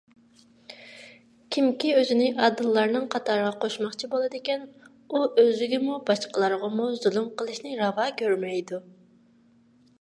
كىمكى 1.55 1.91
ئۆزىنى 1.97 2.29
ئادىللارنىڭ 2.45 3.05
قاتارىغا 3.15 3.51
قوشماقچى 3.65 4.09
بولىدىكەن، 4.15 4.65
ئۇ 5.11 5.23
ئۆزىگىمۇ، 5.43 6.01
باشقىلارغىمۇ 6.11 6.91
زۇلۇم 7.05 7.31
قىلىشنى 7.43 7.79
راۋا 7.85 8.09
كۆرمەيدۇ. 8.23 8.85